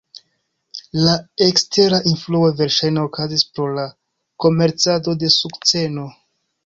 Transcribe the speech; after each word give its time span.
La 1.01 1.11
ekstera 1.47 1.99
influo 2.11 2.49
verŝajne 2.61 3.03
okazis 3.09 3.43
pro 3.59 3.67
la 3.75 3.87
komercado 4.47 5.17
de 5.25 5.31
sukceno. 5.37 6.09